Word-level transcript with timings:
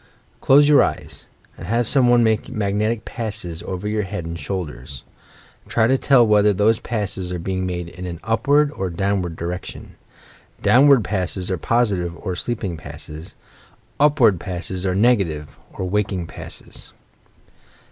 Close 0.39 0.67
your 0.67 0.81
eyes, 0.81 1.27
and 1.59 1.67
have 1.67 1.87
some 1.87 2.09
one 2.09 2.23
make 2.23 2.49
mag 2.49 2.73
netic 2.73 3.05
passes 3.05 3.61
over 3.61 3.87
your 3.87 4.01
head 4.01 4.25
and 4.25 4.39
shoulders. 4.39 5.03
Try 5.67 5.85
to 5.85 5.95
tell 5.95 6.25
whether 6.25 6.53
those 6.53 6.79
passes 6.79 7.31
are 7.31 7.37
being 7.37 7.67
made 7.67 7.87
in 7.87 8.07
an 8.07 8.19
upward 8.23 8.71
or 8.71 8.89
downward 8.89 9.35
direction. 9.35 9.97
Downward 10.59 11.03
passes 11.03 11.51
are 11.51 11.57
positive 11.59 12.15
or 12.17 12.35
sleeping 12.35 12.77
passes; 12.77 13.35
upward 13.99 14.39
passes 14.39 14.87
are 14.87 14.95
negative 14.95 15.55
or 15.71 15.87
waking 15.87 16.25
passes. 16.25 16.91